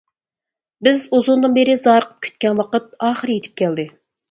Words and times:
بىز 0.87 1.03
ئۇزۇندىن 1.17 1.53
بېرى 1.59 1.77
زارىقىپ 1.83 2.17
كۈتكەن 2.29 2.59
ۋاقىت 2.63 2.91
ئاخىر 3.11 3.37
يېتىپ 3.37 3.65
كەلدى. 3.65 3.89